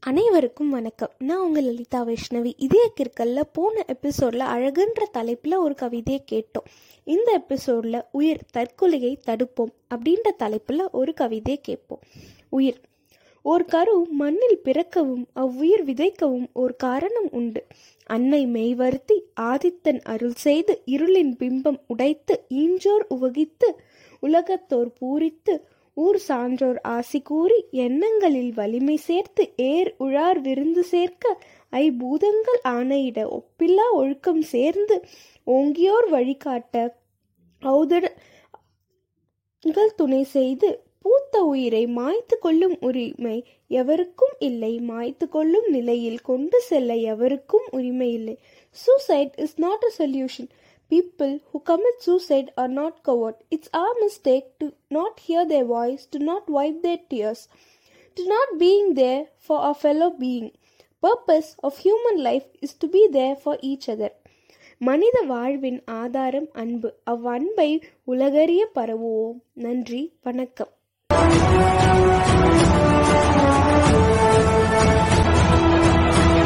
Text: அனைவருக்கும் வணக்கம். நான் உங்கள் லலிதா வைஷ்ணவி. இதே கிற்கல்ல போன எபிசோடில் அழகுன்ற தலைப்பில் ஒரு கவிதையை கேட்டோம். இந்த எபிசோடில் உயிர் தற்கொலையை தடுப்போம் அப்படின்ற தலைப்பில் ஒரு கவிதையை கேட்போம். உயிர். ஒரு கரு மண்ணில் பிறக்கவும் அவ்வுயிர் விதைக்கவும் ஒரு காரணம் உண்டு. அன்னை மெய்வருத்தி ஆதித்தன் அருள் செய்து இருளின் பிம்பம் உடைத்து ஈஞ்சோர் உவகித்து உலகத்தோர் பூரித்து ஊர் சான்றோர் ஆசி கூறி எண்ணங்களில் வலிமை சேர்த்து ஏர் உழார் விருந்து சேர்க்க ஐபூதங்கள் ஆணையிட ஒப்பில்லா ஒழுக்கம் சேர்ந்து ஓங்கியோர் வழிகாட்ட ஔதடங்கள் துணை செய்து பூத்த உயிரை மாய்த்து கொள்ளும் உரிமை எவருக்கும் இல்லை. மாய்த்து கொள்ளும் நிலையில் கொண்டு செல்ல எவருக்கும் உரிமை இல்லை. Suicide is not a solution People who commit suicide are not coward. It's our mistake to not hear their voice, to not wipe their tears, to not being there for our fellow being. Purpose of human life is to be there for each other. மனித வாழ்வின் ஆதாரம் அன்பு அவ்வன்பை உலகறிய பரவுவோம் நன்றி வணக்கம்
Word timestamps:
அனைவருக்கும் 0.00 0.70
வணக்கம். 0.70 1.10
நான் 1.18 1.38
உங்கள் 1.38 1.62
லலிதா 1.62 2.06
வைஷ்ணவி. 2.06 2.52
இதே 2.56 2.92
கிற்கல்ல 2.96 3.40
போன 3.52 3.84
எபிசோடில் 3.86 4.40
அழகுன்ற 4.40 5.02
தலைப்பில் 5.12 5.56
ஒரு 5.56 5.74
கவிதையை 5.74 6.24
கேட்டோம். 6.32 6.70
இந்த 7.04 7.32
எபிசோடில் 7.32 8.04
உயிர் 8.12 8.44
தற்கொலையை 8.56 9.18
தடுப்போம் 9.26 9.72
அப்படின்ற 9.94 10.28
தலைப்பில் 10.36 10.90
ஒரு 10.90 11.14
கவிதையை 11.14 11.62
கேட்போம். 11.62 12.00
உயிர். 12.48 12.80
ஒரு 13.42 13.64
கரு 13.64 14.06
மண்ணில் 14.10 14.60
பிறக்கவும் 14.64 15.26
அவ்வுயிர் 15.34 15.84
விதைக்கவும் 15.84 16.46
ஒரு 16.52 16.76
காரணம் 16.76 17.28
உண்டு. 17.30 17.66
அன்னை 18.06 18.46
மெய்வருத்தி 18.46 19.22
ஆதித்தன் 19.40 20.00
அருள் 20.02 20.34
செய்து 20.34 20.82
இருளின் 20.86 21.34
பிம்பம் 21.38 21.80
உடைத்து 21.86 22.46
ஈஞ்சோர் 22.54 23.04
உவகித்து 23.10 23.70
உலகத்தோர் 24.20 24.92
பூரித்து 25.00 25.54
ஊர் 25.98 26.18
சான்றோர் 26.18 26.80
ஆசி 26.88 27.20
கூறி 27.22 27.58
எண்ணங்களில் 27.84 28.52
வலிமை 28.52 28.96
சேர்த்து 29.08 29.44
ஏர் 29.66 29.90
உழார் 29.98 30.40
விருந்து 30.40 30.82
சேர்க்க 30.84 31.34
ஐபூதங்கள் 31.82 32.60
ஆணையிட 32.68 33.18
ஒப்பில்லா 33.38 33.86
ஒழுக்கம் 33.92 34.42
சேர்ந்து 34.54 34.96
ஓங்கியோர் 35.46 36.08
வழிகாட்ட 36.10 36.74
ஔதடங்கள் 37.62 38.96
துணை 39.96 40.22
செய்து 40.36 40.68
பூத்த 41.04 41.34
உயிரை 41.44 41.82
மாய்த்து 41.96 42.36
கொள்ளும் 42.40 42.76
உரிமை 42.80 43.36
எவருக்கும் 43.70 44.34
இல்லை. 44.38 44.72
மாய்த்து 44.88 45.26
கொள்ளும் 45.28 45.68
நிலையில் 45.68 46.20
கொண்டு 46.20 46.58
செல்ல 46.60 46.90
எவருக்கும் 47.12 47.66
உரிமை 47.70 48.08
இல்லை. 48.12 48.34
Suicide 48.76 49.34
is 49.44 49.56
not 49.56 49.86
a 49.88 49.90
solution 49.98 50.50
People 50.91 51.39
who 51.49 51.59
commit 51.61 52.01
suicide 52.01 52.51
are 52.57 52.67
not 52.69 53.03
coward. 53.03 53.35
It's 53.49 53.69
our 53.73 53.93
mistake 53.99 54.59
to 54.59 54.73
not 54.89 55.19
hear 55.19 55.43
their 55.45 55.65
voice, 55.65 56.05
to 56.07 56.19
not 56.19 56.49
wipe 56.49 56.81
their 56.81 56.99
tears, 57.09 57.47
to 58.17 58.27
not 58.27 58.59
being 58.59 58.93
there 58.93 59.21
for 59.39 59.57
our 59.59 59.73
fellow 59.75 60.09
being. 60.25 60.51
Purpose 61.03 61.55
of 61.63 61.77
human 61.77 62.23
life 62.23 62.47
is 62.61 62.73
to 62.75 62.87
be 62.87 63.07
there 63.11 63.35
for 63.35 63.57
each 63.61 63.87
other. 63.89 64.11
மனித 64.81 65.17
வாழ்வின் 65.21 65.81
ஆதாரம் 65.93 66.49
அன்பு 66.53 66.89
அவ்வன்பை 67.11 67.69
உலகறிய 68.03 68.63
பரவுவோம் 68.75 69.39
நன்றி 69.53 70.01
வணக்கம் 70.21 70.71